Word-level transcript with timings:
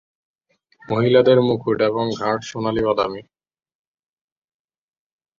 মহিলাদের 0.89 1.37
মুকুট 1.41 1.77
এবং 1.81 2.05
ঘাড় 2.19 2.41
সোনালী 2.41 2.81
বাদামি। 2.85 3.21